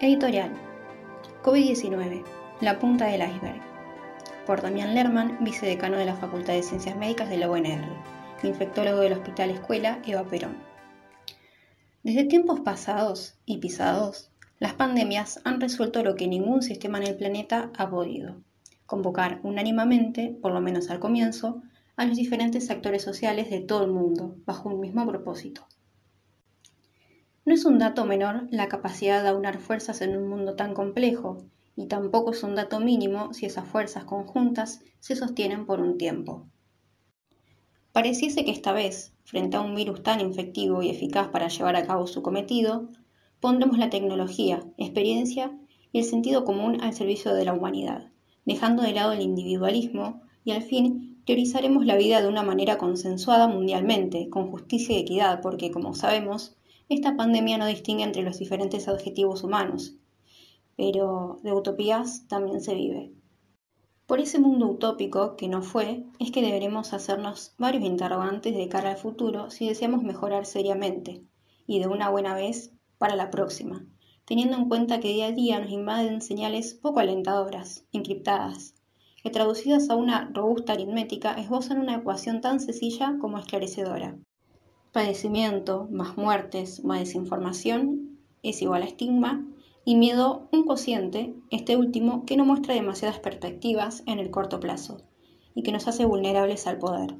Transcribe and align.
Editorial. 0.00 0.52
COVID-19. 1.42 2.22
La 2.60 2.78
punta 2.78 3.06
del 3.06 3.20
iceberg. 3.20 3.60
Por 4.46 4.62
Damián 4.62 4.94
Lerman, 4.94 5.38
vicedecano 5.40 5.96
de 5.96 6.04
la 6.04 6.14
Facultad 6.14 6.52
de 6.52 6.62
Ciencias 6.62 6.96
Médicas 6.96 7.28
de 7.28 7.36
la 7.36 7.50
UNR. 7.50 7.82
Infectólogo 8.44 9.00
del 9.00 9.14
Hospital 9.14 9.50
Escuela 9.50 10.00
Eva 10.06 10.22
Perón. 10.22 10.56
Desde 12.04 12.22
tiempos 12.22 12.60
pasados 12.60 13.34
y 13.44 13.58
pisados, 13.58 14.30
las 14.60 14.74
pandemias 14.74 15.40
han 15.42 15.60
resuelto 15.60 16.04
lo 16.04 16.14
que 16.14 16.28
ningún 16.28 16.62
sistema 16.62 16.98
en 16.98 17.08
el 17.08 17.16
planeta 17.16 17.72
ha 17.76 17.90
podido. 17.90 18.36
Convocar 18.86 19.40
unánimemente, 19.42 20.28
por 20.40 20.52
lo 20.52 20.60
menos 20.60 20.90
al 20.90 21.00
comienzo, 21.00 21.60
a 21.96 22.04
los 22.04 22.16
diferentes 22.16 22.70
actores 22.70 23.02
sociales 23.02 23.50
de 23.50 23.62
todo 23.62 23.82
el 23.82 23.90
mundo, 23.90 24.36
bajo 24.46 24.68
un 24.68 24.78
mismo 24.78 25.04
propósito 25.08 25.66
no 27.48 27.54
es 27.54 27.64
un 27.64 27.78
dato 27.78 28.04
menor 28.04 28.46
la 28.50 28.68
capacidad 28.68 29.22
de 29.22 29.30
aunar 29.30 29.56
fuerzas 29.56 30.02
en 30.02 30.14
un 30.14 30.28
mundo 30.28 30.54
tan 30.54 30.74
complejo, 30.74 31.38
y 31.76 31.86
tampoco 31.86 32.32
es 32.32 32.42
un 32.42 32.54
dato 32.54 32.78
mínimo 32.78 33.32
si 33.32 33.46
esas 33.46 33.66
fuerzas 33.66 34.04
conjuntas 34.04 34.82
se 35.00 35.16
sostienen 35.16 35.64
por 35.64 35.80
un 35.80 35.96
tiempo. 35.96 36.46
Pareciese 37.92 38.44
que 38.44 38.50
esta 38.50 38.72
vez, 38.72 39.14
frente 39.24 39.56
a 39.56 39.62
un 39.62 39.74
virus 39.74 40.02
tan 40.02 40.20
infectivo 40.20 40.82
y 40.82 40.90
eficaz 40.90 41.28
para 41.28 41.48
llevar 41.48 41.74
a 41.76 41.86
cabo 41.86 42.06
su 42.06 42.20
cometido, 42.20 42.90
pondremos 43.40 43.78
la 43.78 43.88
tecnología, 43.88 44.62
experiencia 44.76 45.50
y 45.90 46.00
el 46.00 46.04
sentido 46.04 46.44
común 46.44 46.82
al 46.82 46.92
servicio 46.92 47.32
de 47.32 47.46
la 47.46 47.54
humanidad, 47.54 48.10
dejando 48.44 48.82
de 48.82 48.92
lado 48.92 49.12
el 49.12 49.22
individualismo 49.22 50.20
y 50.44 50.50
al 50.50 50.60
fin 50.60 51.22
priorizaremos 51.24 51.86
la 51.86 51.96
vida 51.96 52.20
de 52.20 52.28
una 52.28 52.42
manera 52.42 52.76
consensuada 52.76 53.48
mundialmente, 53.48 54.28
con 54.28 54.50
justicia 54.50 54.98
y 54.98 55.00
equidad, 55.00 55.40
porque, 55.40 55.70
como 55.70 55.94
sabemos, 55.94 56.57
esta 56.88 57.16
pandemia 57.16 57.58
no 57.58 57.66
distingue 57.66 58.02
entre 58.02 58.22
los 58.22 58.38
diferentes 58.38 58.88
adjetivos 58.88 59.44
humanos, 59.44 59.96
pero 60.74 61.38
de 61.42 61.52
utopías 61.52 62.26
también 62.28 62.62
se 62.62 62.74
vive. 62.74 63.12
Por 64.06 64.20
ese 64.20 64.38
mundo 64.38 64.68
utópico 64.68 65.36
que 65.36 65.48
no 65.48 65.60
fue, 65.60 66.06
es 66.18 66.30
que 66.30 66.40
deberemos 66.40 66.94
hacernos 66.94 67.54
varios 67.58 67.84
interrogantes 67.84 68.56
de 68.56 68.68
cara 68.70 68.92
al 68.92 68.96
futuro 68.96 69.50
si 69.50 69.68
deseamos 69.68 70.02
mejorar 70.02 70.46
seriamente, 70.46 71.26
y 71.66 71.78
de 71.78 71.88
una 71.88 72.08
buena 72.08 72.34
vez 72.34 72.72
para 72.96 73.16
la 73.16 73.28
próxima, 73.28 73.84
teniendo 74.24 74.56
en 74.56 74.70
cuenta 74.70 74.98
que 74.98 75.12
día 75.12 75.26
a 75.26 75.32
día 75.32 75.60
nos 75.60 75.70
invaden 75.70 76.22
señales 76.22 76.72
poco 76.72 77.00
alentadoras, 77.00 77.84
encriptadas, 77.92 78.74
que 79.22 79.28
traducidas 79.28 79.90
a 79.90 79.96
una 79.96 80.30
robusta 80.32 80.72
aritmética 80.72 81.34
esbozan 81.34 81.80
una 81.80 81.96
ecuación 81.96 82.40
tan 82.40 82.60
sencilla 82.60 83.18
como 83.20 83.36
esclarecedora 83.36 84.16
padecimiento 84.92 85.88
más 85.90 86.16
muertes 86.16 86.84
más 86.84 87.00
desinformación 87.00 88.18
es 88.42 88.62
igual 88.62 88.82
a 88.82 88.86
estigma 88.86 89.44
y 89.84 89.96
miedo 89.96 90.48
un 90.52 90.64
cociente, 90.64 91.34
este 91.50 91.76
último 91.76 92.24
que 92.26 92.36
no 92.36 92.44
muestra 92.44 92.74
demasiadas 92.74 93.18
perspectivas 93.18 94.02
en 94.06 94.18
el 94.18 94.30
corto 94.30 94.60
plazo 94.60 95.02
y 95.54 95.62
que 95.62 95.72
nos 95.72 95.88
hace 95.88 96.04
vulnerables 96.04 96.66
al 96.66 96.78
poder. 96.78 97.16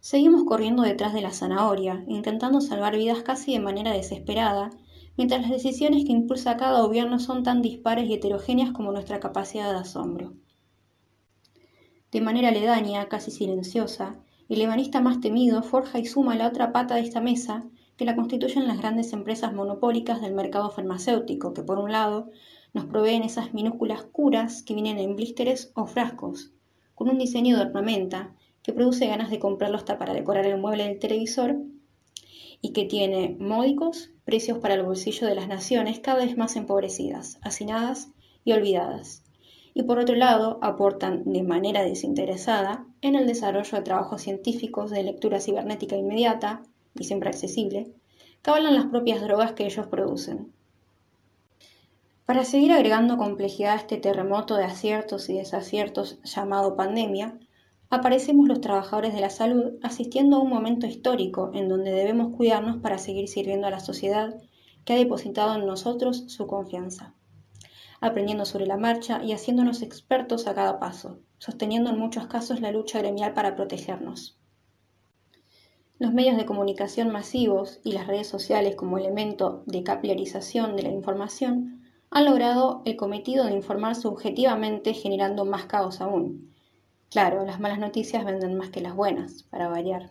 Seguimos 0.00 0.44
corriendo 0.44 0.82
detrás 0.82 1.14
de 1.14 1.22
la 1.22 1.32
zanahoria, 1.32 2.04
intentando 2.08 2.60
salvar 2.60 2.96
vidas 2.96 3.22
casi 3.22 3.52
de 3.52 3.60
manera 3.60 3.92
desesperada, 3.92 4.70
mientras 5.16 5.42
las 5.42 5.50
decisiones 5.50 6.04
que 6.04 6.12
impulsa 6.12 6.56
cada 6.56 6.82
gobierno 6.82 7.18
son 7.18 7.44
tan 7.44 7.62
dispares 7.62 8.08
y 8.08 8.14
heterogéneas 8.14 8.72
como 8.72 8.92
nuestra 8.92 9.20
capacidad 9.20 9.70
de 9.72 9.78
asombro. 9.78 10.32
De 12.10 12.20
manera 12.20 12.48
aledaña, 12.48 13.08
casi 13.08 13.30
silenciosa, 13.30 14.16
el 14.48 14.60
ebanista 14.60 15.00
más 15.00 15.20
temido 15.20 15.62
forja 15.62 15.98
y 15.98 16.06
suma 16.06 16.34
la 16.34 16.48
otra 16.48 16.72
pata 16.72 16.96
de 16.96 17.02
esta 17.02 17.20
mesa 17.20 17.64
que 17.96 18.04
la 18.04 18.16
constituyen 18.16 18.66
las 18.66 18.78
grandes 18.78 19.12
empresas 19.12 19.52
monopólicas 19.52 20.20
del 20.20 20.34
mercado 20.34 20.70
farmacéutico, 20.70 21.54
que 21.54 21.62
por 21.62 21.78
un 21.78 21.92
lado 21.92 22.30
nos 22.72 22.86
proveen 22.86 23.22
esas 23.22 23.54
minúsculas 23.54 24.02
curas 24.02 24.62
que 24.62 24.74
vienen 24.74 24.98
en 24.98 25.16
blísteres 25.16 25.72
o 25.74 25.86
frascos, 25.86 26.52
con 26.94 27.08
un 27.08 27.18
diseño 27.18 27.56
de 27.56 27.62
ornamenta 27.62 28.34
que 28.62 28.72
produce 28.72 29.06
ganas 29.06 29.30
de 29.30 29.38
comprarlo 29.38 29.76
hasta 29.76 29.98
para 29.98 30.14
decorar 30.14 30.46
el 30.46 30.60
mueble 30.60 30.84
del 30.84 30.98
televisor 30.98 31.56
y 32.60 32.72
que 32.72 32.84
tiene 32.84 33.36
módicos 33.40 34.10
precios 34.24 34.58
para 34.58 34.74
el 34.74 34.82
bolsillo 34.82 35.26
de 35.26 35.34
las 35.34 35.48
naciones 35.48 36.00
cada 36.00 36.24
vez 36.24 36.36
más 36.36 36.56
empobrecidas, 36.56 37.38
hacinadas 37.42 38.10
y 38.44 38.52
olvidadas 38.52 39.21
y 39.74 39.84
por 39.84 39.98
otro 39.98 40.14
lado 40.14 40.58
aportan 40.60 41.24
de 41.24 41.42
manera 41.42 41.82
desinteresada 41.82 42.84
en 43.00 43.14
el 43.14 43.26
desarrollo 43.26 43.76
de 43.76 43.82
trabajos 43.82 44.22
científicos 44.22 44.90
de 44.90 45.02
lectura 45.02 45.40
cibernética 45.40 45.96
inmediata 45.96 46.62
y 46.94 47.04
siempre 47.04 47.30
accesible, 47.30 47.90
que 48.42 48.50
las 48.60 48.86
propias 48.86 49.22
drogas 49.22 49.52
que 49.52 49.64
ellos 49.64 49.86
producen. 49.86 50.52
Para 52.26 52.44
seguir 52.44 52.72
agregando 52.72 53.16
complejidad 53.16 53.72
a 53.72 53.76
este 53.76 53.96
terremoto 53.96 54.56
de 54.56 54.64
aciertos 54.64 55.28
y 55.28 55.34
desaciertos 55.34 56.20
llamado 56.22 56.76
pandemia, 56.76 57.38
aparecemos 57.88 58.48
los 58.48 58.60
trabajadores 58.60 59.14
de 59.14 59.20
la 59.20 59.30
salud 59.30 59.74
asistiendo 59.82 60.36
a 60.36 60.40
un 60.40 60.50
momento 60.50 60.86
histórico 60.86 61.50
en 61.54 61.68
donde 61.68 61.92
debemos 61.92 62.34
cuidarnos 62.36 62.78
para 62.78 62.98
seguir 62.98 63.28
sirviendo 63.28 63.66
a 63.66 63.70
la 63.70 63.80
sociedad 63.80 64.34
que 64.84 64.92
ha 64.92 64.96
depositado 64.96 65.54
en 65.54 65.66
nosotros 65.66 66.24
su 66.28 66.46
confianza 66.46 67.14
aprendiendo 68.02 68.44
sobre 68.44 68.66
la 68.66 68.76
marcha 68.76 69.22
y 69.22 69.32
haciéndonos 69.32 69.80
expertos 69.80 70.46
a 70.46 70.54
cada 70.54 70.78
paso, 70.80 71.20
sosteniendo 71.38 71.88
en 71.88 71.98
muchos 71.98 72.26
casos 72.26 72.60
la 72.60 72.72
lucha 72.72 72.98
gremial 72.98 73.32
para 73.32 73.54
protegernos. 73.54 74.36
Los 75.98 76.12
medios 76.12 76.36
de 76.36 76.44
comunicación 76.44 77.12
masivos 77.12 77.80
y 77.84 77.92
las 77.92 78.08
redes 78.08 78.26
sociales 78.26 78.74
como 78.74 78.98
elemento 78.98 79.62
de 79.66 79.84
capilarización 79.84 80.74
de 80.74 80.82
la 80.82 80.90
información 80.90 81.80
han 82.10 82.24
logrado 82.24 82.82
el 82.84 82.96
cometido 82.96 83.44
de 83.44 83.54
informar 83.54 83.94
subjetivamente 83.94 84.94
generando 84.94 85.44
más 85.44 85.66
caos 85.66 86.00
aún. 86.00 86.52
Claro, 87.08 87.46
las 87.46 87.60
malas 87.60 87.78
noticias 87.78 88.24
venden 88.24 88.56
más 88.56 88.70
que 88.70 88.80
las 88.80 88.96
buenas, 88.96 89.44
para 89.44 89.68
variar. 89.68 90.10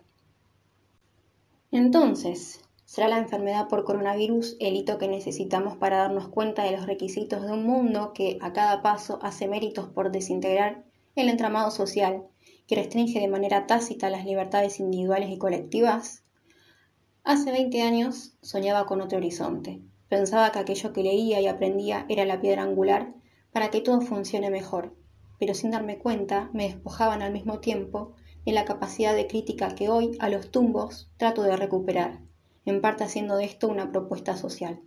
Entonces, 1.70 2.62
¿Será 2.92 3.08
la 3.08 3.16
enfermedad 3.16 3.68
por 3.68 3.84
coronavirus 3.84 4.58
el 4.60 4.76
hito 4.76 4.98
que 4.98 5.08
necesitamos 5.08 5.78
para 5.78 5.96
darnos 5.96 6.28
cuenta 6.28 6.64
de 6.64 6.72
los 6.72 6.84
requisitos 6.84 7.40
de 7.40 7.50
un 7.50 7.64
mundo 7.64 8.12
que 8.12 8.36
a 8.42 8.52
cada 8.52 8.82
paso 8.82 9.18
hace 9.22 9.48
méritos 9.48 9.88
por 9.88 10.12
desintegrar 10.12 10.84
el 11.14 11.30
entramado 11.30 11.70
social 11.70 12.26
que 12.66 12.74
restringe 12.74 13.18
de 13.18 13.28
manera 13.28 13.66
tácita 13.66 14.10
las 14.10 14.26
libertades 14.26 14.78
individuales 14.78 15.30
y 15.30 15.38
colectivas? 15.38 16.24
Hace 17.24 17.50
20 17.50 17.80
años 17.80 18.34
soñaba 18.42 18.84
con 18.84 19.00
otro 19.00 19.16
horizonte. 19.16 19.80
Pensaba 20.10 20.52
que 20.52 20.58
aquello 20.58 20.92
que 20.92 21.02
leía 21.02 21.40
y 21.40 21.46
aprendía 21.46 22.04
era 22.10 22.26
la 22.26 22.42
piedra 22.42 22.62
angular 22.62 23.14
para 23.54 23.70
que 23.70 23.80
todo 23.80 24.02
funcione 24.02 24.50
mejor, 24.50 24.94
pero 25.38 25.54
sin 25.54 25.70
darme 25.70 25.96
cuenta 25.96 26.50
me 26.52 26.64
despojaban 26.64 27.22
al 27.22 27.32
mismo 27.32 27.58
tiempo 27.58 28.12
de 28.44 28.52
la 28.52 28.66
capacidad 28.66 29.14
de 29.14 29.28
crítica 29.28 29.74
que 29.74 29.88
hoy 29.88 30.14
a 30.20 30.28
los 30.28 30.50
tumbos 30.50 31.10
trato 31.16 31.42
de 31.42 31.56
recuperar 31.56 32.20
en 32.64 32.80
parte 32.80 33.04
haciendo 33.04 33.36
de 33.36 33.44
esto 33.44 33.68
una 33.68 33.90
propuesta 33.90 34.36
social. 34.36 34.80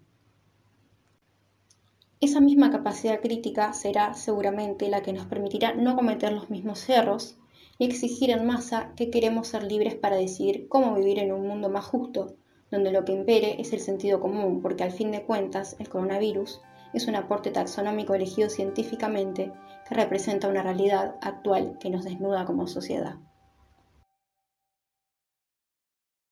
Esa 2.21 2.39
misma 2.39 2.71
capacidad 2.71 3.19
crítica 3.19 3.73
será 3.73 4.13
seguramente 4.13 4.89
la 4.89 5.01
que 5.01 5.13
nos 5.13 5.25
permitirá 5.25 5.73
no 5.73 5.95
cometer 5.95 6.31
los 6.31 6.49
mismos 6.49 6.87
errores 6.89 7.37
y 7.77 7.85
exigir 7.85 8.29
en 8.31 8.45
masa 8.45 8.93
que 8.95 9.09
queremos 9.09 9.49
ser 9.49 9.63
libres 9.63 9.95
para 9.95 10.15
decidir 10.15 10.67
cómo 10.69 10.95
vivir 10.95 11.19
en 11.19 11.33
un 11.33 11.45
mundo 11.47 11.69
más 11.69 11.85
justo, 11.85 12.35
donde 12.71 12.91
lo 12.91 13.03
que 13.03 13.11
impere 13.11 13.59
es 13.59 13.73
el 13.73 13.79
sentido 13.79 14.19
común, 14.19 14.61
porque 14.61 14.83
al 14.83 14.91
fin 14.91 15.11
de 15.11 15.23
cuentas 15.23 15.75
el 15.79 15.89
coronavirus 15.89 16.61
es 16.93 17.07
un 17.07 17.15
aporte 17.15 17.51
taxonómico 17.51 18.15
elegido 18.15 18.49
científicamente 18.49 19.51
que 19.87 19.95
representa 19.95 20.47
una 20.47 20.63
realidad 20.63 21.15
actual 21.21 21.77
que 21.79 21.89
nos 21.89 22.05
desnuda 22.05 22.45
como 22.45 22.67
sociedad. 22.67 23.17